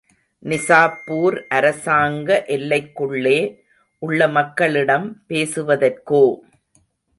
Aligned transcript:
நிசாப்பூர் 0.43 1.35
அரசாங்க 1.49 2.29
எல்லைக்குள்ளே 2.47 3.37
உள்ள 4.01 4.27
மக்களிடம் 4.27 5.07
பேசுவதற்கோ. 5.29 6.25